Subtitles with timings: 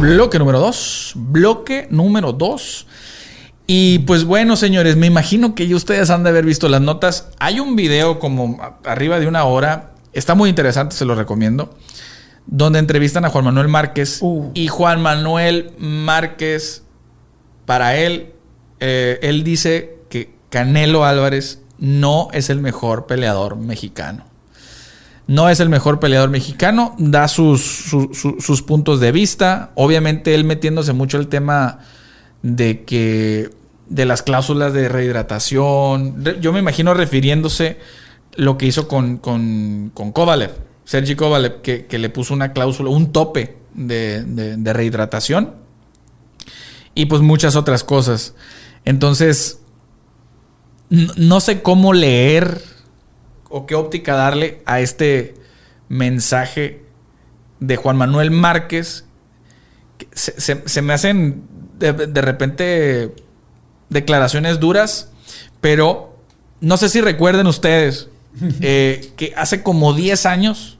[0.00, 1.12] bloque número 2.
[1.16, 2.86] Bloque número 2.
[3.66, 7.28] Y pues bueno, señores, me imagino que ya ustedes han de haber visto las notas.
[7.38, 9.92] Hay un video como arriba de una hora.
[10.12, 11.74] Está muy interesante, se lo recomiendo.
[12.46, 14.18] Donde entrevistan a Juan Manuel Márquez.
[14.22, 14.50] Uh.
[14.54, 16.82] Y Juan Manuel Márquez,
[17.64, 18.32] para él,
[18.80, 24.29] eh, él dice que Canelo Álvarez no es el mejor peleador mexicano.
[25.30, 29.70] No es el mejor peleador mexicano, da sus, su- su- sus puntos de vista.
[29.76, 31.78] Obviamente él metiéndose mucho el tema
[32.42, 33.48] de que
[33.88, 36.24] de las cláusulas de rehidratación.
[36.24, 37.78] Re- Yo me imagino refiriéndose
[38.34, 40.50] lo que hizo con, con, Kovalev,
[40.84, 45.54] Sergi Kovalev, que, que le puso una cláusula, un tope de, de- de rehidratación.
[46.92, 48.34] Y pues muchas otras cosas.
[48.84, 49.60] Entonces,
[50.88, 52.60] no sé cómo leer
[53.50, 55.34] o qué óptica darle a este
[55.88, 56.82] mensaje
[57.58, 59.04] de Juan Manuel Márquez.
[59.98, 61.42] que Se, se- se me hacen
[61.78, 63.14] de, de repente
[63.90, 65.10] declaraciones duras,
[65.60, 66.16] pero
[66.60, 68.08] no sé si recuerden ustedes
[68.60, 70.78] eh, que hace como 10 años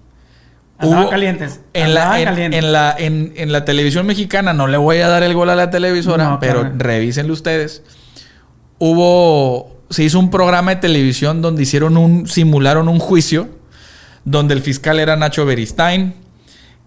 [0.80, 1.60] hubo- calientes.
[1.74, 2.64] En la, en, calientes.
[2.64, 5.70] en la, en, la televisión mexicana, no le voy a dar el gol a la
[5.70, 6.78] televisora, No, pero carnal.
[6.80, 7.82] revísenlo ustedes.
[8.78, 13.48] Hubo, se hizo un programa de televisión donde hicieron un, simularon un juicio,
[14.24, 16.14] donde el fiscal era Nacho Beristain,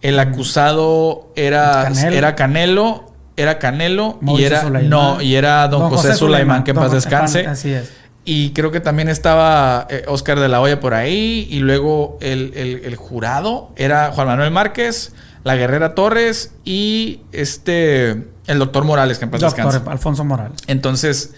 [0.02, 2.16] el acusado era Canelo.
[2.18, 4.90] era Canelo, era Canelo y era Sulaimán.
[4.90, 7.48] no y era Don, José, Sulaimán, que en Don paz José descanse.
[7.48, 7.92] Así es.
[8.26, 11.46] Y creo que también estaba eh, Oscar de la Hoya por ahí.
[11.50, 18.12] Y luego el, el- el jurado era Juan Manuel Márquez, la Guerrera Torres y este
[18.48, 19.90] el doctor Morales, que en paz Doctor descanse.
[19.90, 20.58] Alfonso Morales.
[20.68, 21.34] Entonces,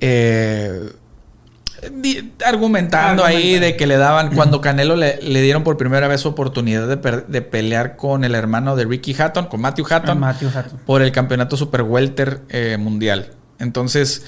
[0.00, 0.92] eh,
[1.92, 6.26] di- argumentando ahí de que le daban, cuando Canelo le, le dieron por primera vez
[6.26, 10.80] oportunidad de, pelear con el hermano de Ricky Hatton, con Matthew Hatton, Matthew Hatton.
[10.86, 13.32] por el campeonato Super Welter eh, mundial.
[13.58, 14.24] Entonces,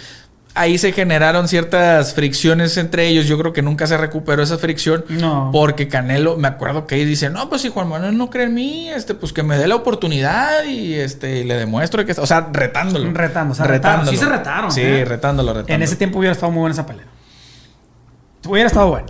[0.59, 3.27] ahí se generaron ciertas fricciones entre ellos.
[3.27, 5.05] Yo creo que nunca se recuperó esa fricción.
[5.09, 5.51] No.
[5.53, 8.55] Porque Canelo, me acuerdo que ahí dice, no, pues si Juan Manuel no cree en
[8.55, 12.23] mí, este, pues que me dé la oportunidad y este, y le demuestro que está.
[12.23, 13.11] O sea, retándolo.
[13.13, 14.07] Retando, o sea, retaron.
[14.09, 15.05] Sí se retaron, Sí, ¿eh?
[15.05, 15.75] retándolo, retándolo.
[15.75, 17.07] En ese tiempo hubiera estado muy buena esa pelea.
[18.47, 19.07] Hubiera estado bueno.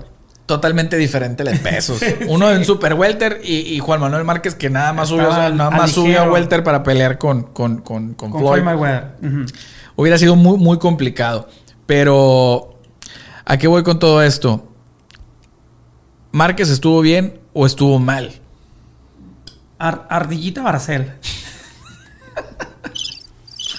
[0.46, 2.00] Totalmente diferente de pesos.
[2.28, 5.90] Uno en Super Welter y, y Juan Manuel Márquez que nada más subió, nada más
[5.92, 6.30] subió a.
[6.30, 8.62] Welter para pelear con, con, con, con Con Floyd.
[8.62, 9.10] Floyd Mayweather.
[9.22, 9.44] Ujú.
[10.00, 11.48] Hubiera sido muy, muy complicado.
[11.84, 12.78] Pero,
[13.44, 14.68] ¿a qué voy con todo esto?
[16.30, 18.32] ¿Márquez estuvo bien o estuvo mal?
[19.76, 21.14] Ar- Ardillita Barcel.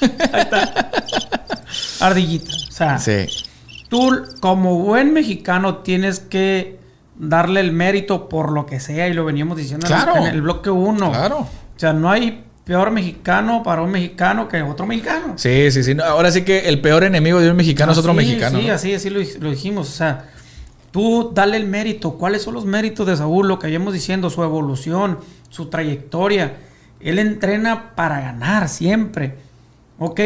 [0.02, 0.91] Ahí está.
[2.02, 2.52] Ardillita.
[2.68, 3.28] O sea, Sí.
[3.90, 6.79] tú como buen mexicano tienes que
[7.18, 10.18] darle el mérito por lo que sea y lo veníamos diciendo en el- Claro.
[10.18, 11.12] en el bloque 1.
[11.12, 11.38] Claro.
[11.40, 11.47] O
[11.79, 15.34] sea, no hay peor mexicano para un mexicano que otro mexicano.
[15.38, 15.96] Sí, sí, sí.
[15.96, 18.59] No, Ahora sí que el peor enemigo de un mexicano es otro Así, mexicano.
[18.59, 18.74] Sí, ¿no?
[18.74, 19.90] así, así lo, lo dijimos.
[19.90, 20.25] O sea,
[20.92, 22.14] tú dale el mérito.
[22.14, 23.47] ¿Cuáles son los méritos de Saúl?
[23.47, 26.58] Lo que habíamos diciendo, su evolución, su trayectoria.
[27.00, 29.38] Él entrena para ganar siempre.
[29.97, 30.20] Ok,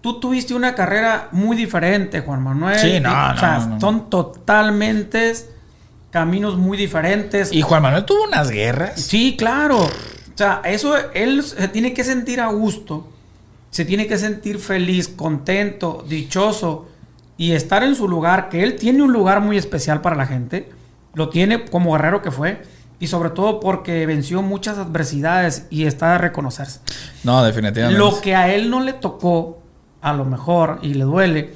[0.00, 2.78] tú tuviste una carrera muy diferente, Juan Manuel.
[2.78, 3.80] Sí, no, Y, no, O sea, no, no.
[3.80, 5.32] son totalmente
[6.10, 7.52] caminos muy diferentes.
[7.52, 9.00] Y Juan Manuel tuvo unas guerras.
[9.00, 9.88] Sí, claro.
[10.36, 13.08] O sea, eso él se tiene que sentir a gusto,
[13.70, 16.88] se tiene que sentir feliz, contento, dichoso
[17.38, 20.68] y estar en su lugar, que él tiene un lugar muy especial para la gente,
[21.14, 22.60] lo tiene como guerrero que fue
[23.00, 26.80] y sobre todo porque venció muchas adversidades y está de reconocerse.
[27.24, 27.98] No, definitivamente.
[27.98, 29.62] Lo que a él no le tocó,
[30.02, 31.54] a lo mejor, y le duele,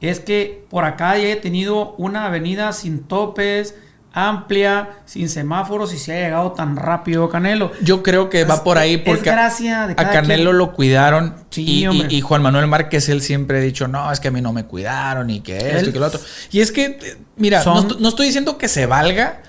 [0.00, 3.74] es que por acá haya tenido una avenida sin topes,
[4.18, 7.70] amplia, sin semáforos y se ha llegado tan rápido Canelo.
[7.82, 10.58] Yo creo que va por ahí porque de a Canelo quien.
[10.58, 11.34] lo cuidaron.
[11.50, 14.40] Sí, y, y- Juan Manuel Márquez, él siempre ha dicho, no, es que a mí
[14.40, 16.20] no me cuidaron y que esto Él- y que lo otro.
[16.50, 19.42] Y es que, eh, mira, Son- no, no estoy diciendo que se valga,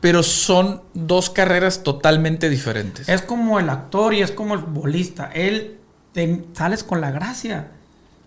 [0.00, 3.08] pero son dos carreras totalmente diferentes.
[3.08, 5.28] Es como el actor y es como el futbolista.
[5.34, 5.78] Él
[6.12, 7.72] te- sales con la gracia.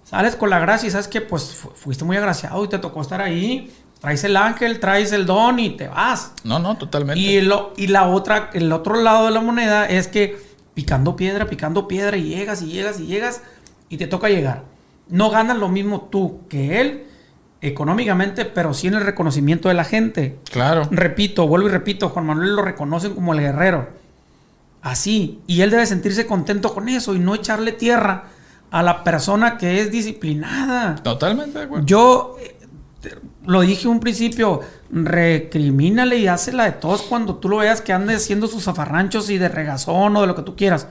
[0.04, 3.00] Sales con la gracia y sabes que pues fu- fuiste muy agraciado y te tocó
[3.02, 3.72] estar ahí.
[4.02, 6.34] Traes el ángel, traes el don y te vas.
[6.44, 7.22] No, no, totalmente.
[7.22, 10.38] Y, lo, y la otra, el otro lado de la moneda es que
[10.74, 13.44] picando piedra, picando piedra y llegas y llegas y llegas
[13.90, 14.64] y te toca llegar.
[15.08, 17.06] No ganas lo mismo tú que él
[17.62, 20.40] económicamente, pero sí en el reconocimiento de la gente.
[20.52, 20.88] Claro.
[20.90, 23.88] Repito, vuelvo y repito, Juan Manuel lo reconocen como el guerrero.
[24.82, 25.42] Así.
[25.46, 28.24] Y él debe sentirse contento con eso y no echarle tierra
[28.72, 30.96] a la persona que es disciplinada.
[30.96, 31.86] Totalmente de acuerdo.
[31.86, 32.38] Yo
[33.46, 34.62] lo dije un principio,
[34.92, 39.38] recrimínale y hácela de todos cuando tú lo veas que ande haciendo sus zafarranchos y
[39.38, 40.88] de regazón o de lo que tú quieras.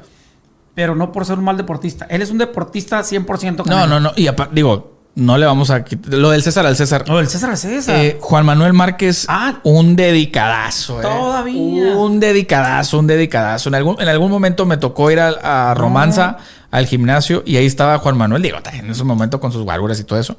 [0.75, 2.07] pero no por ser un mal deportista.
[2.09, 4.13] Él es un deportista 100% No, no, no.
[4.17, 6.15] Y digo, no le vamos a quitar.
[6.15, 7.05] Lo del César al César.
[7.09, 7.97] No, el César es César.
[7.97, 9.59] Eh, Juan Manuel Márquez, Ah.
[9.65, 11.01] un dedicadazo.
[11.01, 11.03] eh.
[11.03, 11.97] Todavía.
[11.97, 13.69] Un dedicadazo, un dedicadazo.
[13.69, 16.39] En algún, en algún momento me tocó ir a, a Romanza,
[16.71, 18.41] al gimnasio, y ahí estaba Juan Manuel.
[18.41, 20.37] Digo, en ese momento con sus guaruras y todo eso.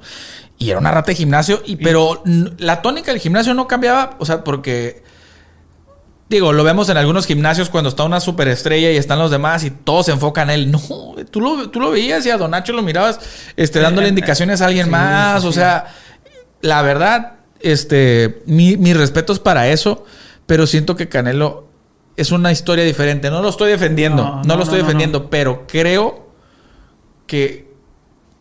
[0.62, 2.22] Y era una rata de gimnasio, y, pero
[2.60, 5.02] la tónica del gimnasio no cambiaba, o sea, porque.
[6.30, 9.72] Digo, lo vemos en algunos gimnasios cuando está una superestrella y están los demás y
[9.72, 10.72] todos se enfocan en él.
[10.72, 10.80] No,
[11.31, 13.19] tú lo, tú lo veías y a Don Nacho lo mirabas
[13.58, 15.42] este, dándole Eh, indicaciones a alguien sí, más.
[15.42, 15.58] sí, o sí.
[15.58, 15.88] sea,
[16.62, 20.06] la verdad, este, mi, mis respetos para eso,
[20.46, 21.68] pero siento que Canelo
[22.16, 23.30] es una historia diferente.
[23.31, 26.30] No lo estoy defendiendo, no, No, no, lo estoy no, defendiendo, pero creo
[27.28, 27.74] que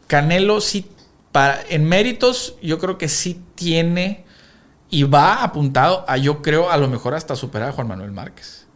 [0.06, 0.86] Canelo sí,
[1.32, 4.24] para, en méritos, yo creo que sí tiene
[4.90, 8.66] y va apuntado a, yo creo, a lo mejor hasta superar a Juan Manuel Márquez.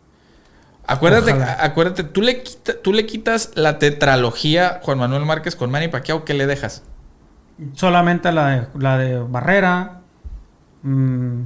[0.86, 1.56] Acuérdate, Ojalá.
[1.60, 6.24] acuérdate, tú le, quita- tú le quitas la tetralogía Juan Manuel Márquez con Manny Pacquiao,
[6.24, 6.82] ¿qué le dejas?
[7.74, 10.00] Solamente la de, la de Barrera,
[10.82, 11.40] mm,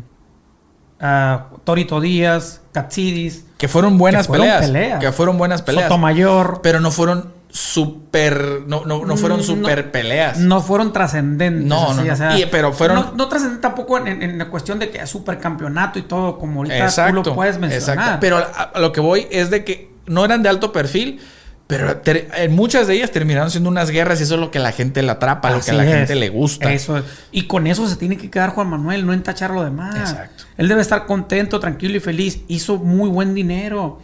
[1.01, 5.01] ah, Torito Díaz, Katsidis, Que fueron buenas Que fueron peleas, peleas.
[5.01, 5.85] Que fueron buenas peleas.
[5.85, 6.61] Sotomayor.
[6.63, 8.62] Pero no fueron super.
[8.67, 10.39] No, no, no fueron Mm, super peleas.
[10.39, 11.65] No fueron trascendentes.
[11.67, 12.39] No, así, no, o sea, no.
[12.39, 16.03] Y- pero fueron- No, no trascendentes tampoco en, la cuestión de que es supercampeonato y
[16.03, 17.23] todo, como ahorita Exacto.
[17.23, 17.97] tú lo puedes mencionar.
[17.99, 18.19] Exacto.
[18.21, 21.21] Pero a, lo que voy es de que no eran de alto perfil.
[21.67, 24.59] Pero ter- en muchas de ellas terminaron siendo unas guerras y eso es lo que
[24.59, 25.95] la gente le atrapa, lo que a la es.
[25.97, 26.73] gente le gusta.
[26.73, 27.05] Eso es.
[27.31, 29.95] Y con eso se tiene que quedar Juan Manuel, no entachar lo demás.
[29.97, 30.45] Exacto.
[30.56, 32.41] Él debe estar contento, tranquilo y feliz.
[32.49, 34.00] Hizo muy buen dinero.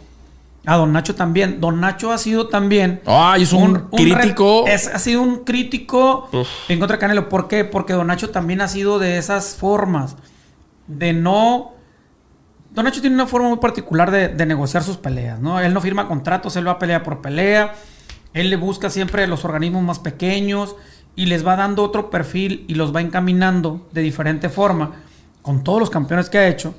[0.65, 1.59] A Don Nacho también.
[1.61, 3.01] Don Nacho ha sido también.
[3.05, 4.65] Ay, es un, crítico.
[4.67, 6.47] es- ha sido un crítico Uf.
[6.69, 7.29] en contra de Canelo.
[7.29, 7.65] ¿Por qué?
[7.65, 10.15] Porque Don Nacho también ha sido de esas formas.
[10.87, 11.73] De no.
[12.71, 15.59] Don Nacho tiene una forma muy particular de, de negociar sus peleas, ¿no?
[15.59, 17.73] Él no firma contratos, él va a pelea por pelea.
[18.33, 20.75] Él le busca siempre los organismos más pequeños
[21.15, 24.91] y les va dando otro perfil y los va encaminando de diferente forma
[25.41, 26.75] con todos los campeones que ha hecho.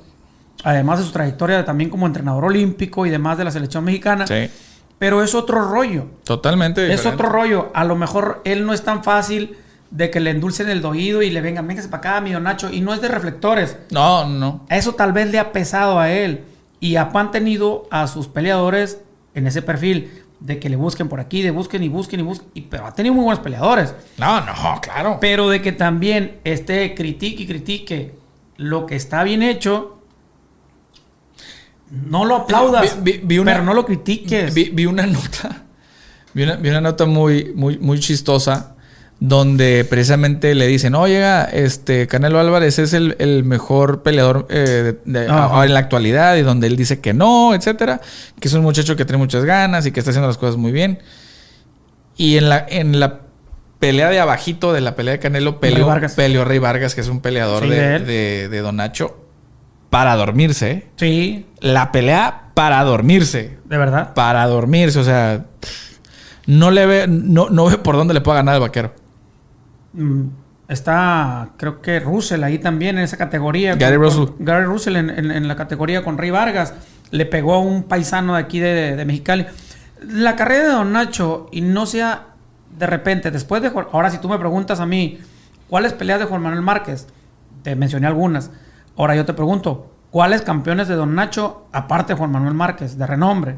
[0.63, 4.25] Además de su trayectoria también como entrenador olímpico y demás de la selección mexicana.
[4.27, 4.49] Sí,
[4.97, 6.05] Pero es otro rollo.
[6.23, 6.91] totalmente.
[6.91, 7.69] Es otro rollo.
[7.73, 9.55] A lo mejor él no es tan fácil
[9.91, 12.69] de que le endulcen el oído y le vengan, véngase para acá, mi don Nacho.
[12.71, 13.77] Y no es de reflectores.
[13.91, 14.65] No, no.
[14.69, 16.43] Eso tal vez le ha pesado a él.
[16.79, 18.99] Y ha mantenido a sus peleadores
[19.33, 22.49] en ese perfil de que le busquen por aquí, de busquen y busquen y busquen.
[22.53, 23.93] Y, pero ha tenido muy buenos peleadores.
[24.17, 25.17] No, no, claro.
[25.21, 28.15] Pero de que también esté critique y critique
[28.57, 29.96] lo que está bien hecho,
[31.91, 34.53] no lo aplaudas, Vi- vi- vi una- pero no lo critiques.
[34.53, 35.63] Vi, vi una nota.
[36.33, 38.73] Vi una, nota muy, muy, muy chistosa.
[39.19, 45.19] Donde precisamente le dicen, oye, este Canelo Álvarez es el, el mejor peleador eh, de-
[45.21, 46.35] de- en la actualidad.
[46.35, 47.99] Y donde él dice que no, etcétera.
[48.39, 50.71] Que es un muchacho que tiene muchas ganas y que está haciendo las cosas muy
[50.71, 50.99] bien.
[52.15, 53.21] Y en la, en la
[53.79, 56.13] pelea de abajito de la pelea de Canelo peleó Rey Vargas.
[56.13, 59.17] peleó Rey Vargas, que es un peleador Sí, de, de de, de Don Nacho,
[59.89, 60.87] para dormirse.
[60.97, 64.13] Sí, La pelea para dormirse de verdad.
[64.13, 64.99] para dormirse.
[64.99, 65.45] O sea,
[66.45, 68.93] no le ve, no, no ve por dónde le pueda ganar el vaquero.
[69.93, 70.23] Mm,
[70.67, 73.75] Está, creo que Russell ahí también en esa categoría.
[73.75, 74.25] Gary Con- Russell.
[74.35, 76.73] con- Gary Russell en, en- en la categoría con Rey Vargas.
[77.11, 79.45] Le pegó a un paisano de aquí de, de Mexicali.
[80.01, 82.27] La carrera de Don Nacho, y no sea
[82.77, 83.71] de repente, después de...
[83.93, 85.19] Ahora, si tú me preguntas a mí,
[85.69, 87.07] ¿cuáles peleas de Juan Manuel Márquez?
[87.63, 88.51] Te mencioné algunas.
[88.97, 93.05] Ahora yo te pregunto, ¿cuáles campeones de Don Nacho, aparte de Juan Manuel Márquez, de
[93.07, 93.53] renombre?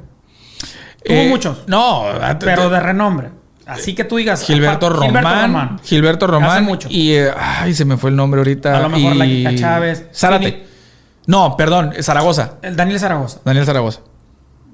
[1.04, 2.04] Tuvo Eh, muchos, No,
[2.40, 3.30] pero de renombre.
[3.66, 4.44] Así que tú digas...
[4.44, 5.12] Gilberto aparte-
[5.48, 5.80] Román.
[5.84, 6.50] Gilberto Román.
[6.50, 6.88] Hace mucho.
[6.92, 8.76] Y, eh, ay, se me fue el nombre ahorita.
[8.76, 9.18] A lo mejor y...
[9.18, 10.06] la Kika Chávez.
[10.14, 10.66] Zárate.
[11.28, 12.56] No, perdón, Zaragoza.
[12.64, 13.40] El Daniel Zaragoza.
[13.46, 14.00] Daniel Zaragoza.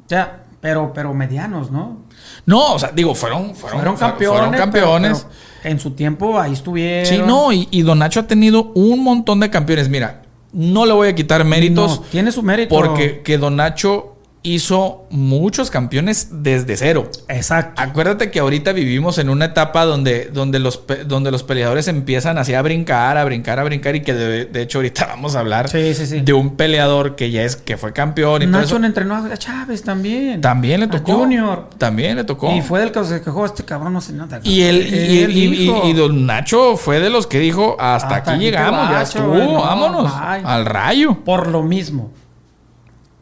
[0.08, 2.06] Ya, pero, pero medianos, ¿no?
[2.46, 4.40] No, o sea, digo, fueron, fueron, Fueron campeones.
[4.40, 5.20] Fueron campeones.
[5.20, 7.06] pero- pero en su tiempo ahí estuvieron.
[7.06, 9.90] Sí, no, y, y Don Nacho ha tenido un montón de campeones.
[9.90, 10.22] Mira,
[10.56, 12.00] no le voy a quitar méritos.
[12.00, 12.74] No, tiene su mérito.
[12.74, 14.15] Porque que Don Nacho
[14.46, 17.10] hizo muchos campeones desde cero.
[17.30, 17.82] Exacto.
[17.82, 22.54] Acuérdate que ahorita vivimos en una etapa donde, donde, los, donde los peleadores empiezan así
[22.54, 25.68] a brincar, a brincar, a brincar y que de, de hecho ahorita vamos a hablar
[25.70, 26.20] Sí, sí, sí.
[26.22, 28.86] de un peleador que ya es que fue campeón y todo Nacho eso.
[28.86, 30.42] entrenó a Chávez también.
[30.42, 31.14] También le A tocó.
[31.14, 31.70] Junior.
[31.78, 32.54] También le tocó.
[32.56, 34.40] Y fue del que se quejó este cabrón, no sé nada.
[34.44, 38.42] Y él, y, Él y- Don Nacho fue de los que dijo, hasta, Hasta aquí
[38.44, 40.42] llegamos, ya estuvo, vámonos, bye".
[40.46, 41.24] al rayo.
[41.24, 42.12] Por lo mismo.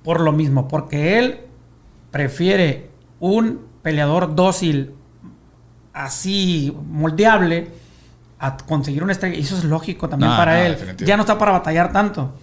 [0.03, 0.67] Por lo mismo.
[0.67, 1.39] Porque él
[2.12, 4.91] prefiere un peleador dócil,
[5.93, 7.69] así, moldeable,
[8.39, 9.38] a conseguir una estrella.
[9.38, 10.77] Y eso es lógico también No, para no, él.
[10.98, 12.33] Ya no está para batallar tanto.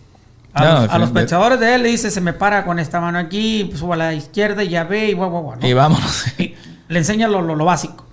[0.52, 1.20] A, No, los, a los definitivamente.
[1.22, 4.14] pechadores de él le dice, se me para con esta mano aquí, subo a la
[4.14, 5.58] izquierda y ya ve y guau, guau, guau.
[5.62, 6.24] Y vámonos.
[6.38, 6.54] Y
[6.92, 8.04] le enseña lo, lo- lo básico.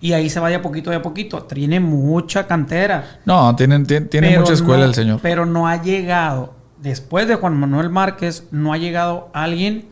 [0.00, 1.44] Y ahí se va de a poquito, de a poquito.
[1.44, 3.20] Tiene mucha cantera.
[3.24, 5.20] No, tiene, tiene mucha escuela no- el señor.
[5.22, 6.54] Pero no ha llegado,
[6.84, 9.86] después de Juan Manuel Márquez, no ha llegado alguien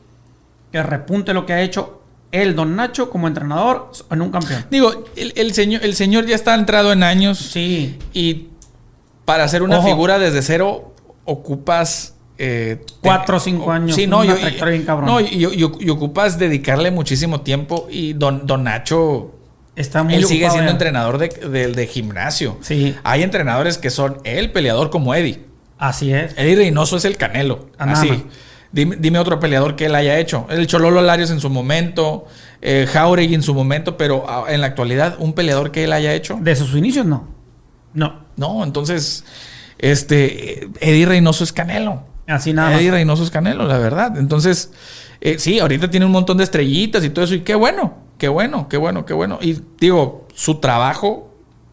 [0.70, 1.98] que repunte lo que ha hecho
[2.30, 4.64] él, Don Nacho, como entrenador en un campeón.
[4.70, 7.38] Digo, el, el señor, el señor ya está entrado en años.
[7.38, 7.98] Sí.
[8.14, 8.46] Y
[9.24, 9.88] para hacer una Ojo.
[9.88, 10.94] figura desde cero,
[11.24, 12.14] ocupas.
[12.38, 17.86] eh, Cuatro o cinco años, Sí, no, yo- bien no y, ocupas dedicarle muchísimo tiempo.
[17.90, 19.34] Y don, don Nacho.
[19.76, 20.72] Está muy Él sigue ocupado siendo ya.
[20.72, 22.56] entrenador de, de- de gimnasio.
[22.62, 22.94] Sí.
[23.04, 25.44] Hay entrenadores que son el peleador como Eddie.
[25.82, 26.32] Así es.
[26.36, 27.66] Eddie Reynoso es el Canelo.
[27.76, 28.24] Ah, nada Así.
[28.70, 30.46] Dime, dime otro peleador que él haya hecho.
[30.48, 32.26] El Chololo Larios en su momento.
[32.60, 33.96] Eh, Jauregui en su momento.
[33.96, 36.38] Pero ah, en la actualidad, un peleador que él haya hecho.
[36.40, 37.26] De sus inicios, no.
[37.94, 38.26] No.
[38.36, 39.24] No, entonces,
[39.78, 42.04] este, Eddie Reynoso es Canelo.
[42.28, 42.98] Así nada Eddie más.
[42.98, 44.16] Reynoso es Canelo, la verdad.
[44.18, 44.70] Entonces,
[45.20, 47.34] eh, sí, ahorita tiene un montón de estrellitas y todo eso.
[47.34, 49.40] Y qué bueno, qué bueno, qué bueno, qué bueno.
[49.42, 51.31] Y digo, su trabajo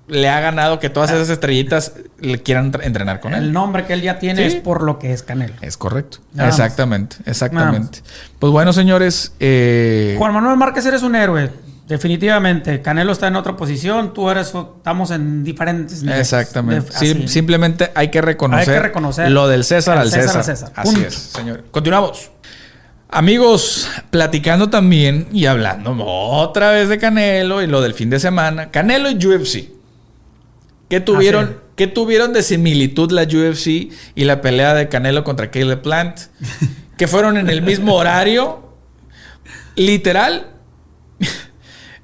[0.10, 3.54] le ha ganado que todas esas estrellitas le quieran entrenar con El él.
[3.54, 4.56] nombre que él ya tiene Sí.
[4.58, 5.54] es por lo que es Canelo.
[5.62, 6.18] Es correcto.
[6.34, 8.00] Nada exactamente, exactamente.
[8.40, 9.34] Pues bueno, señores.
[9.40, 11.50] eh, Juan Manuel Márquez eres un héroe.
[11.88, 12.82] Definitivamente.
[12.84, 14.14] Canelo está en otra posición.
[14.14, 14.54] Tú eres...
[14.78, 16.22] Estamos en diferentes niveles.
[16.32, 17.28] Exactamente.
[17.28, 20.72] Simplemente hay que reconocer, Hay que reconocer lo del César al César César.
[20.76, 21.08] Así Punto.
[21.08, 21.64] es, señor.
[21.72, 22.30] Continuamos.
[23.12, 28.70] Amigos, platicando también y hablando otra vez de Canelo y lo del fin de semana.
[28.70, 29.79] Canelo y UFC.
[30.90, 33.68] ¿Qué tuvieron, Así ¿qué tuvieron de similitud la UFC
[34.16, 36.18] y la pelea de Canelo contra Caleb Plant?
[36.98, 38.68] que fueron en el mismo horario.
[39.76, 40.48] Literal,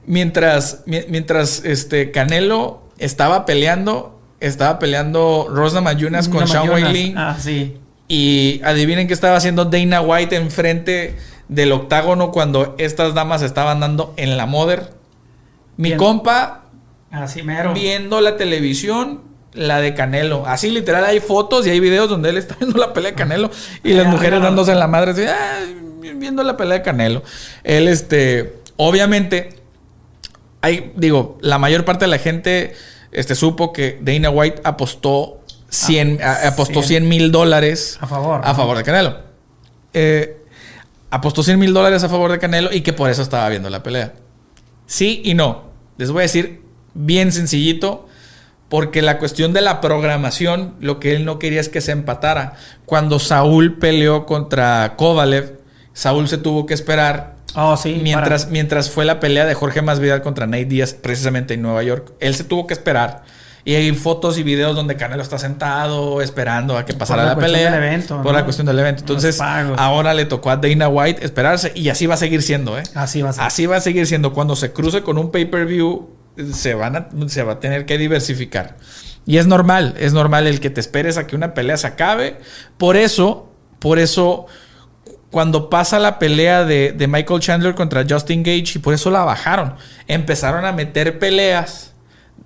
[0.06, 6.70] mientras, mi- mientras este Canelo estaba peleando, estaba peleando Rosna Mayunas con Sean.
[6.70, 7.14] Weili.
[7.18, 7.78] Ah, sí.
[8.08, 14.14] Y adivinen qué estaba haciendo Dana White enfrente del octágono cuando estas damas estaban dando
[14.18, 14.92] en la Mother.
[15.78, 15.98] Mi Bien.
[15.98, 16.65] compa
[17.24, 17.74] Así mero.
[17.74, 19.22] viendo la televisión,
[19.54, 20.46] la de Canelo.
[20.46, 23.50] Así literal hay fotos y hay videos donde él está viendo la pelea de Canelo
[23.84, 25.60] y las Ah, mujeres dándose en la madre, así, "Ah,
[26.18, 27.24] viendo la pelea de Canelo.
[27.64, 29.62] Él, este, obviamente,
[30.62, 32.74] hay, digo, la mayor parte de la gente
[33.12, 37.04] este, supo que Dana White apostó 100, a- apostó 100.
[37.04, 38.42] 100 mil dólares A favor.
[38.44, 39.18] a favor de Canelo.
[39.94, 40.38] Eh,
[41.12, 43.84] apostó 100 mil dólares a favor de Canelo y que por eso estaba viendo la
[43.84, 44.14] pelea.
[44.86, 45.70] Sí y no.
[45.98, 46.62] Les voy a decir
[46.96, 48.08] bien sencillito.
[48.68, 52.54] Porque la cuestión de la programación, lo que él no quería es que se empatara.
[52.86, 55.60] Cuando Saúl peleó contra Kovalev,
[55.94, 58.00] Saúl se tuvo que esperar Oh, sí.
[58.02, 61.84] mientras, para- mientras fue la pelea de Jorge Masvidal contra Nate Díaz, precisamente en Nueva
[61.84, 62.14] York.
[62.20, 63.24] Él se tuvo que esperar.
[63.66, 67.38] Y hay fotos y videos donde Canelo está sentado esperando a que pasara la la,
[67.38, 67.72] pelea.
[67.72, 68.34] del evento, por ¿no?
[68.34, 69.02] la cuestión del evento.
[69.02, 72.84] Entonces, ahora le tocó a Dana White esperarse y así va a seguir siendo, ¿eh?
[72.96, 73.44] Así va a ser.
[73.44, 74.34] Así va a seguir siendo.
[74.34, 76.10] Cuando se cruce con un pay-per-view,
[76.54, 78.78] se, van a, se va a tener que diversificar.
[79.26, 82.38] Y es normal, es normal el que te esperes a que una pelea se acabe.
[82.78, 84.46] Por eso, por eso,
[85.32, 89.24] cuando pasa la pelea de, de Michael Chandler contra Justin Gage, y por eso la
[89.24, 89.76] bajaron,
[90.08, 91.94] empezaron a meter peleas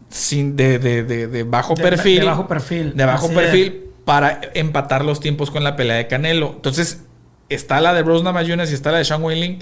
[0.10, 2.22] sin, de, de- de- bajo perfil.
[2.22, 2.96] de bajo perfil.
[2.96, 6.54] De bajo Así perfil para empatar los tiempos con la pelea de Canelo.
[6.56, 7.02] Entonces,
[7.50, 9.60] está la de Rose Namajunas y está la de Sean Wailing.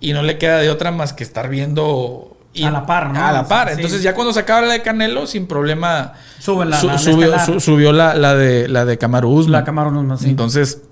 [0.00, 2.33] Y no le queda de otra más que estar viendo.
[2.54, 3.22] Y- A la par, ¿no?
[3.24, 3.70] A la par.
[3.70, 6.12] Entonces, ya cuando se acaba la de Canelo, sin problema.
[6.38, 7.46] Sube la- su- la- la subió, estelar.
[7.46, 8.96] su- subió la, la de la de
[9.26, 9.52] Usman.
[9.52, 10.20] La no más.
[10.20, 10.28] sí.
[10.30, 10.82] Entonces,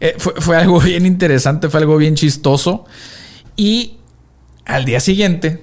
[0.00, 2.84] eh, fue, fue algo bien interesante, fue algo bien chistoso.
[3.56, 3.98] Y
[4.64, 5.60] al día siguiente,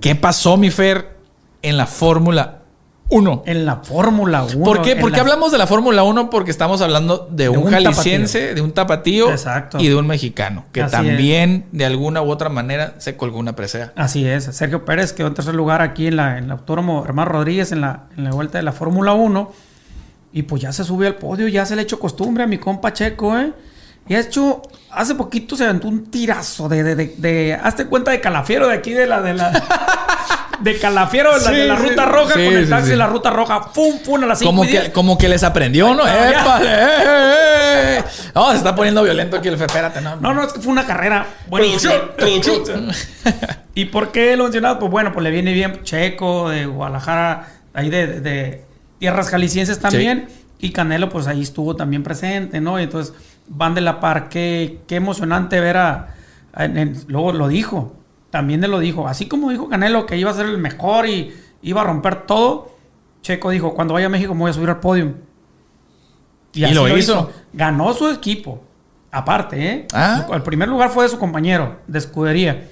[0.00, 1.16] ¿qué pasó, mi Fer,
[1.62, 2.62] en la Fórmula
[3.10, 3.42] 1?
[3.46, 4.64] En la Fórmula 1.
[4.64, 4.96] ¿Por qué?
[4.96, 6.30] ¿Por qué la- hablamos de la Fórmula 1?
[6.30, 9.78] Porque estamos hablando de, un, un jalisciense, de un tapatío Exacto.
[9.78, 13.54] y de un mexicano, que Así también de alguna u otra manera se colgó una
[13.54, 13.92] presea.
[13.94, 14.44] Así es.
[14.44, 17.82] Sergio Pérez quedó en tercer lugar aquí en, la, en el Autónomo Hermano Rodríguez en
[17.82, 19.52] la, en la vuelta de la Fórmula 1.
[20.32, 22.58] Y pues ya se subió al podio, ya se le ha hecho costumbre a mi
[22.58, 23.52] compa Checo, ¿eh?
[24.08, 28.10] Y ha hecho, hace poquito se aventó un tirazo de, de, de, de- hazte cuenta
[28.10, 29.50] de Calafiero de aquí de la, de la,
[30.64, 33.72] de Calafiero de la, de ruta roja Sí, con el taxi de la ruta roja,
[33.72, 34.88] pum, pum, a las 5 Como y que, 10.
[34.92, 36.04] como que les aprendió, ¿no?
[36.06, 36.30] Ya.
[36.30, 36.68] ¡Épale!
[36.70, 38.04] ¡Eh, eh, eh!
[38.34, 39.66] No, se está poniendo violento aquí el Fer.
[39.66, 40.16] Espérate, no.
[40.16, 41.92] No, no, es que fue una carrera buenísima.
[42.16, 42.88] Producción,
[43.74, 44.78] ¿Y por qué lo mencionado?
[44.78, 48.64] Pues bueno, pues le viene bien Checo, de Guadalajara, ahí de, de- de
[48.98, 50.28] tierras jaliscienses también.
[50.60, 52.80] Y Canelo, pues ahí estuvo también presente, ¿no?
[52.80, 53.12] Y entonces
[53.48, 54.28] van de la par.
[54.30, 56.14] Qué, qué emocionante ver a.
[57.08, 57.96] luego lo dijo.
[58.34, 59.06] También él lo dijo.
[59.06, 62.74] Así como dijo Canelo que iba a ser el mejor y iba a romper todo.
[63.22, 65.14] Checo dijo: Cuando vaya a México me voy a subir al podio.
[66.52, 67.30] Y así lo hizo.
[67.52, 68.60] Ganó su equipo.
[69.12, 69.86] Aparte, ¿eh?
[69.94, 70.26] Ah.
[70.32, 72.68] El primer lugar fue de su compañero de escudería.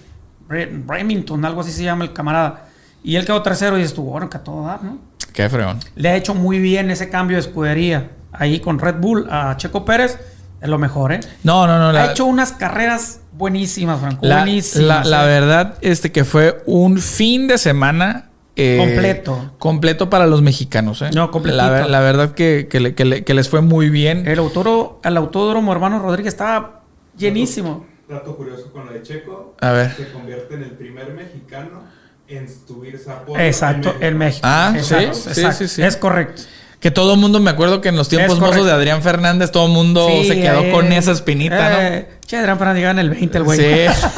[0.49, 2.67] Remington, algo así se llama el camarada.
[3.05, 4.99] Y él quedó tercero y estuvo, bueno, que a todo dar, ¿no?
[5.33, 5.79] Qué fregón.
[5.95, 8.11] Le ha hecho muy bien ese cambio de escudería.
[8.33, 10.19] Ahí con Red Bull a Checo Pérez
[10.63, 11.21] es lo mejor, ¿eh?
[11.45, 11.89] No, no, no.
[11.89, 14.25] ha La, hecho unas carreras buenísimas, Franco.
[14.25, 15.07] la, buenísimas.
[15.07, 15.41] la- la ¿eh?
[15.41, 18.31] verdad, este que fue un fin de semana.
[18.55, 19.53] eh, Completo.
[19.59, 21.11] Completo para los mexicanos, ¿eh?
[21.15, 21.65] No, completito.
[21.67, 24.27] La, la verdad que, que le- que le- que les fue muy bien.
[24.29, 26.83] El, autódromo, el autódromo hermano Rodríguez estaba
[27.17, 27.87] llenísimo.
[28.09, 29.57] Dato curioso con lo de Checo.
[29.61, 29.93] A ver.
[29.97, 31.83] Se convierte en el primer mexicano
[32.29, 34.47] en subirse a podio Exacto, en México.
[34.47, 35.59] Ah, Exacto, sí, sí, exacto.
[35.59, 35.83] sí, sí.
[35.83, 36.43] Es correcto.
[36.83, 39.67] Que todo el mundo, me acuerdo que en los tiempos mozos de Adrián Fernández, todo
[39.67, 43.11] el mundo Sí, se quedó eh, con esa espinita, eh, Che, Adrián Fernández en el
[43.11, 43.45] 20 el ¿no?
[43.45, 43.59] güey.
[43.61, 43.87] Sí.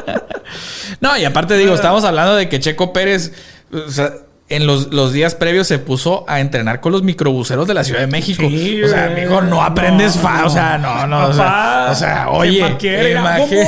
[1.00, 3.32] no, y aparte digo, estamos hablando de que Checo Pérez,
[3.70, 4.14] o sea,
[4.52, 8.00] en los, los días previos se puso a entrenar con los microbuseros de la Ciudad
[8.00, 8.42] de México.
[8.48, 11.88] Sí, o sea, mijo, no aprendes No, fa, o sea, no, no, o sea, Papá,
[11.90, 12.24] o sea,
[12.78, 13.66] ¿qué oye, bájese.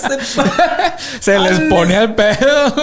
[1.20, 2.74] se les pone al pedo.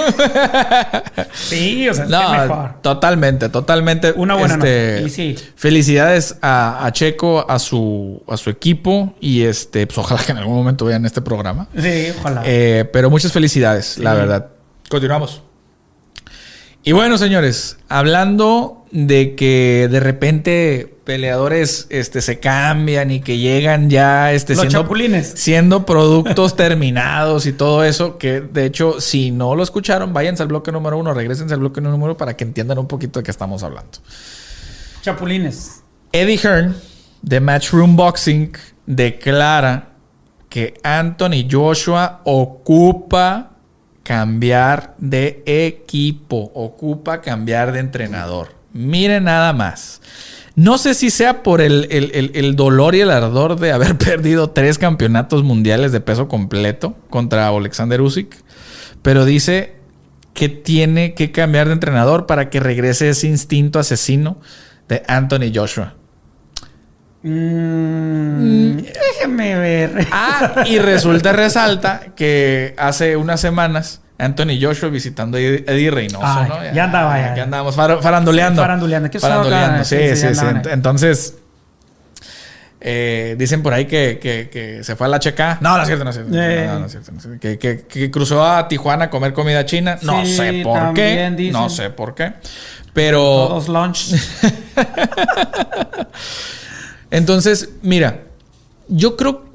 [1.34, 2.82] Sí, o sea, No, mejor.
[2.82, 4.14] totalmente, totalmente.
[4.16, 5.36] Una buena este, sí.
[5.56, 10.40] Felicidades a, a Checo, a su, a su equipo y este, pues ojalá que en
[10.40, 11.68] algún momento vean este programa.
[11.78, 12.42] Sí, ojalá.
[12.46, 14.48] Eh, pero muchas felicidades, la verdad.
[14.90, 15.44] Continuamos.
[16.88, 23.90] Y bueno, señores, hablando de que de repente peleadores este, se cambian y que llegan
[23.90, 25.34] ya este, Los siendo, chapulines.
[25.36, 30.48] siendo productos terminados y todo eso, que de hecho, si no lo escucharon, váyanse al
[30.48, 33.32] bloque número uno, regresen al bloque número uno para que entiendan un poquito de qué
[33.32, 33.98] estamos hablando.
[35.02, 35.82] Chapulines.
[36.14, 36.74] Eddie Hearn
[37.22, 38.54] de Matchroom Boxing
[38.86, 39.90] declara
[40.48, 43.57] que Anthony Joshua ocupa
[44.08, 48.54] cambiar de equipo, ocupa cambiar de entrenador.
[48.72, 50.02] Mire nada más.
[50.56, 54.52] No sé si sea por el, el- el- dolor y el ardor de haber perdido
[54.52, 58.34] tres campeonatos mundiales de peso completo contra Alexander Usyk,
[59.02, 59.76] pero dice
[60.34, 64.40] que tiene que cambiar de entrenador para que regrese ese instinto asesino
[64.88, 65.96] de Anthony Joshua.
[67.30, 70.08] Mm, déjeme ver.
[70.12, 76.50] Ah, y resulta, resalta que hace unas semanas Anthony Joshua visitando a Eddie Reynoso, Ay,
[76.50, 76.74] ¿no?
[76.74, 77.36] ya andaba, ya.
[77.36, 78.62] Ya andábamos far- faranduleando.
[78.62, 79.10] Sí, faranduleando.
[79.12, 80.46] ¿Qué Faranduleando, sí, Sí, sí, sí.
[80.72, 81.36] Entonces,
[82.80, 85.58] eh, dicen por ahí que, que- que se fue a la checa.
[85.62, 86.34] No, no es cierto, no es cierto.
[86.36, 86.66] Eh.
[86.68, 87.40] No, no es cierto, no es cierto.
[87.60, 89.98] Que, que- cruzó a Tijuana a comer comida china.
[90.02, 91.32] No Sí, sé por qué.
[91.36, 91.54] dicen.
[91.54, 92.34] No sé por qué.
[92.94, 93.20] Pero...
[93.20, 94.16] Todos lunch.
[97.12, 98.26] Entonces, mira,
[98.88, 99.46] yo creo.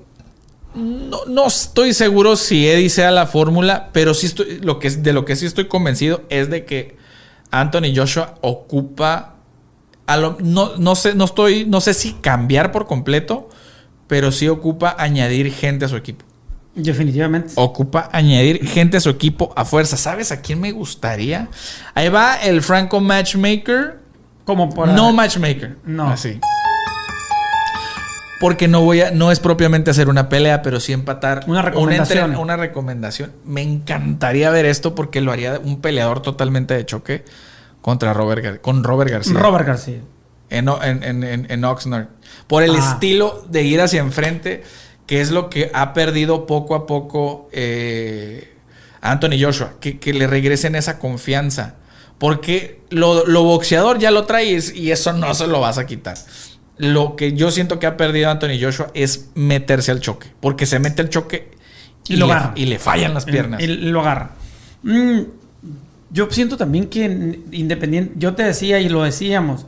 [0.75, 4.59] No, no estoy seguro si Eddie sea la fórmula, pero sí estoy.
[4.61, 6.97] Lo que, de lo que sí estoy convencido es de que
[7.51, 9.29] Anthony Joshua ocupa.
[10.07, 11.65] a lo- no, no sé, no estoy.
[11.67, 13.49] No sé si cambiar por completo,
[14.07, 16.25] pero sí ocupa añadir gente a su equipo.
[16.75, 17.53] Definitivamente.
[17.57, 19.99] Ocupa añadir gente a su equipo a fuerza.
[19.99, 21.49] ¿Sabes a quién me gustaría?
[21.95, 24.01] Ahí va el Franco Matchmaker.
[24.45, 25.77] Como por No matchmaker.
[25.85, 26.09] No.
[26.09, 26.41] Así.
[28.43, 31.45] Porque no voy a, no es propiamente hacer una pelea, pero sí empatar.
[31.47, 32.31] Una recomendación.
[32.33, 33.33] Una, una recomendación.
[33.47, 37.25] Me encantaría ver esto porque lo haría un peleador totalmente de choque
[37.81, 39.39] contra Robert, Gar- con Robert García.
[39.39, 40.01] Robert García.
[40.51, 42.09] En, en, en- en Oxnard.
[42.47, 42.93] Por el Ah.
[42.93, 44.63] estilo de ir hacia enfrente,
[45.07, 48.55] que es lo que ha perdido poco a poco eh,
[49.01, 49.75] Anthony Joshua.
[49.81, 51.77] Que, que le regresen esa confianza.
[52.19, 56.17] Porque lo, lo boxeador ya lo traes y eso no se lo vas a quitar.
[56.79, 60.29] Lo que yo siento que ha perdido Anthony Joshua es meterse al choque.
[60.41, 61.51] Porque se mete al choque
[62.09, 62.53] Y lo le, agarra.
[62.57, 63.63] y le fallan las piernas.
[63.63, 64.31] Y, lo agarra.
[64.83, 65.21] Mm,
[66.11, 69.67] yo siento también que en- independiente, yo te decía y lo decíamos,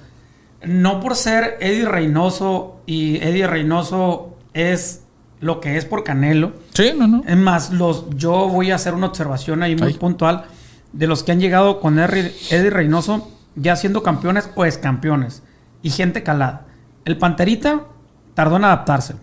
[0.65, 5.03] no por ser Eddie Reynoso y Eddie Reynoso es
[5.41, 6.53] lo que es por Canelo.
[6.73, 7.23] sí, no, no.
[7.27, 9.95] Es más, los, yo voy a hacer una observación ahí muy Ay.
[9.95, 10.45] puntual
[10.93, 15.43] de los que han llegado con Eddie Reynoso ya siendo campeones o ex campeones
[15.83, 16.64] y gente calada.
[17.05, 17.83] El Panterita
[18.35, 19.17] tardó en adaptarse.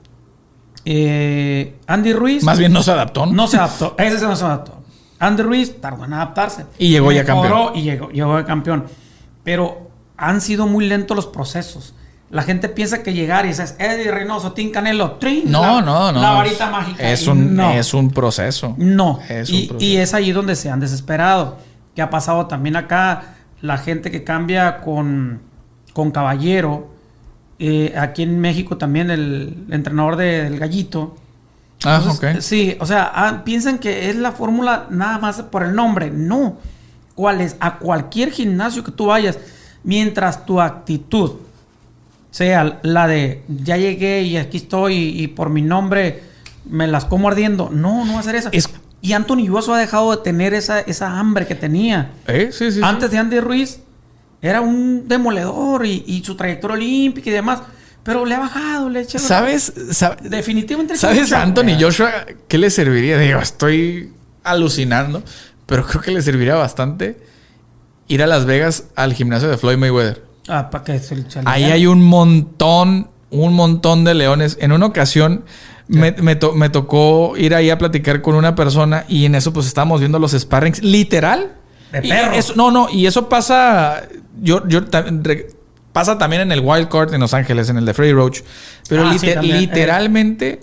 [0.84, 3.26] Eh, Andy Ruiz Más bien no se adaptó.
[3.26, 3.34] ¿no?
[3.34, 3.96] no se adaptó.
[4.00, 4.82] Ese no se adaptó.
[5.20, 6.66] Andy Ruiz tardó en adaptarse.
[6.80, 7.76] Y llegó ya campeón.
[7.76, 8.86] Y llegó, llegó de campeón.
[9.44, 11.94] Pero han sido muy lentos los procesos.
[12.32, 16.12] La gente piensa que llegar y dices, Eddie Reynoso, Tim Canelo, trin, No, la- no,
[16.14, 16.22] no.
[16.22, 17.12] La varita mágica.
[17.12, 17.72] Es un, no.
[17.72, 18.74] es un proceso.
[18.78, 19.20] No.
[19.28, 19.92] Es un y, proceso.
[19.92, 21.58] y es ahí donde se han desesperado.
[21.94, 25.42] Que ha pasado también acá la gente que cambia con,
[25.94, 26.91] con Caballero.
[27.64, 31.16] Eh, aquí en México también el entrenador de- del Gallito.
[31.86, 32.42] Ah, Entonces, ok.
[32.42, 36.10] Sí, o sea, ah, piensan que es la fórmula nada más por el nombre.
[36.12, 36.58] No.
[37.16, 37.56] ¿Cuál es?
[37.60, 39.38] A cualquier gimnasio que tú vayas,
[39.84, 41.34] mientras tu actitud
[42.32, 46.24] sea la de ya llegué y aquí estoy y, y por mi nombre
[46.70, 47.70] me las como ardiendo.
[47.72, 48.50] No, no va a ser esa.
[48.52, 48.70] Es-
[49.02, 52.12] Y Anthony Joshua ha dejado de tener esa, esa hambre que tenía.
[52.28, 52.50] ¿Eh?
[52.52, 52.82] Sí, sí, sí.
[52.84, 53.80] Antes de Andy Ruiz
[54.42, 57.60] era un demoledor y, y su trayectoria olímpica y demás.
[58.04, 59.74] Pero le ha bajado, le ha echado- ¿Sabes?
[59.92, 60.96] sab- Definitivamente.
[60.98, 61.78] ¿Sabes mucha a Anthony.
[61.80, 62.12] Joshua
[62.48, 63.18] qué le serviría?
[63.20, 64.12] Digo, estoy
[64.44, 65.22] alucinando,
[65.68, 67.18] pero creo que le serviría bastante
[68.08, 70.24] ir a Las Vegas al gimnasio de Floyd Mayweather.
[70.48, 74.58] Ah, para que se, Ahí hay un montón, un montón de leones.
[74.60, 75.46] En una ocasión
[75.88, 79.54] me, me to- me tocó ir ahí a platicar con una persona y en eso
[79.54, 81.54] pues estábamos viendo los sparrings literal.
[81.92, 82.00] De
[82.38, 84.04] eso- no, no, y eso pasa,
[84.42, 84.82] yo, yo
[85.94, 88.42] pasa también en el Wild Card en Los Ángeles, en el de Freddy Roach.
[88.90, 89.38] Pero Ah, sí, eh.
[89.42, 90.62] literalmente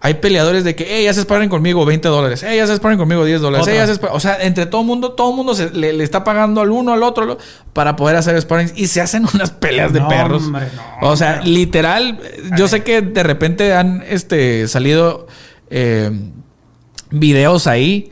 [0.00, 3.40] hay peleadores de que, hey, haces sparring conmigo 20 dólares, hey, haces sparring conmigo 10
[3.40, 3.74] dólares, Otra.
[3.74, 4.10] hey, haces spar-".
[4.12, 7.02] O sea, entre todo mundo, todo mundo se, le, le está pagando al uno, al
[7.02, 10.44] otro, al otro, para poder hacer sparring y se hacen unas peleas de perros.
[10.44, 10.68] hombre,
[11.02, 11.50] no, o sea, hombre.
[11.50, 12.20] literal,
[12.56, 15.26] yo sé que de repente han este, salido
[15.70, 16.10] eh,
[17.10, 18.10] videos ahí.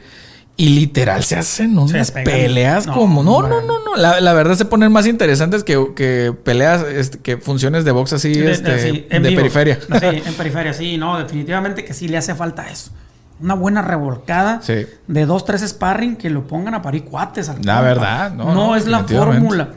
[0.59, 2.25] Y literal se hacen unas pegan.
[2.33, 3.23] peleas No, como.
[3.23, 3.95] No, no, no, no.
[3.97, 8.15] La, la verdad se ponen más interesantes que, que peleas, este, que funciones de box
[8.15, 9.41] así, De- este, sí, en de vivo.
[9.41, 9.79] periferia.
[9.81, 12.91] Sí, en periferia, sí, no, definitivamente que sí le hace falta eso.
[13.39, 14.87] Una buena revolcada Sí.
[15.07, 17.51] de dos, tres sparring que lo pongan a parir cuates.
[17.51, 17.81] al La compa.
[17.83, 19.69] verdad, no, no, es la fórmula.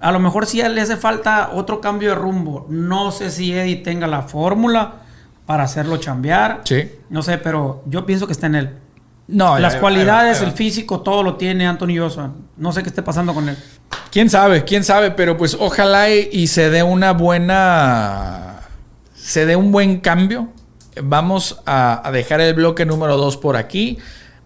[0.00, 2.66] A lo mejor sí le hace falta otro cambio de rumbo.
[2.68, 4.94] No sé si Eddie tenga la fórmula
[5.46, 6.62] para hacerlo chambear.
[6.64, 6.90] Sí.
[7.08, 8.70] No sé, pero yo pienso que está en él.
[9.26, 12.30] No, Las ya- cualidades, ya- el físico, todo lo tiene Anthony Joshua.
[12.56, 13.56] No sé qué esté pasando con él.
[14.10, 18.60] Quién sabe, quién sabe, pero pues ojalá y, y se dé una buena.
[19.14, 20.48] Se dé un buen cambio.
[21.02, 23.98] Vamos a, a dejar el bloque número 2 por aquí.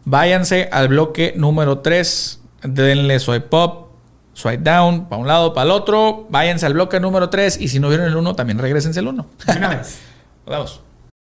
[0.05, 2.41] Váyanse al bloque número 3.
[2.63, 3.89] Denle swipe up,
[4.33, 6.27] swipe down, para un lado, para el otro.
[6.31, 7.61] Váyanse al bloque número 3.
[7.61, 9.27] Y si no vieron el 1, también regresense el 1.
[9.47, 9.99] De Una vez.
[10.47, 10.81] Vamos.